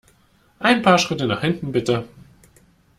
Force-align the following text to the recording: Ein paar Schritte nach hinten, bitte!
Ein 0.57 0.81
paar 0.81 0.97
Schritte 0.97 1.27
nach 1.27 1.41
hinten, 1.41 1.71
bitte! 1.71 2.05